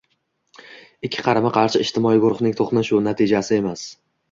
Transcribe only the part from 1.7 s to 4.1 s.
ijtimoiy guruhning to‘qnashuvi natijasi emas.